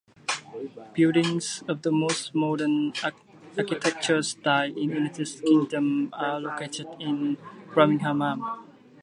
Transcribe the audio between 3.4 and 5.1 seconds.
architectural styles in the